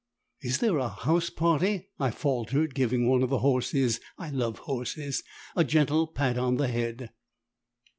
[0.41, 5.21] "Is there a house party?" I faltered, giving one of the horses I love horses
[5.55, 7.11] a gentle pat on the head.